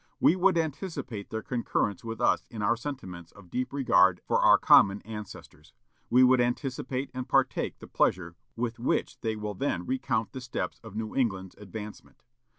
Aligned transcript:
We 0.19 0.35
would 0.35 0.57
anticipate 0.57 1.29
their 1.29 1.43
concurrence 1.43 2.03
with 2.03 2.19
us 2.19 2.47
in 2.49 2.63
our 2.63 2.75
sentiments 2.75 3.31
of 3.33 3.51
deep 3.51 3.71
regard 3.71 4.19
for 4.27 4.39
our 4.41 4.57
common 4.57 4.99
ancestors. 5.03 5.73
We 6.09 6.23
would 6.23 6.41
anticipate 6.41 7.11
and 7.13 7.29
partake 7.29 7.77
the 7.77 7.85
pleasure 7.85 8.35
with 8.55 8.79
which 8.79 9.21
they 9.21 9.35
will 9.35 9.53
then 9.53 9.85
recount 9.85 10.31
the 10.31 10.41
steps 10.41 10.79
of 10.83 10.95
New 10.95 11.15
England's 11.15 11.53
advancement. 11.55 12.23